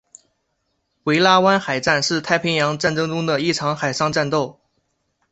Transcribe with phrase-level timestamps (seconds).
[1.03, 4.59] 维拉湾海战是太平洋战争中的一场海上战斗。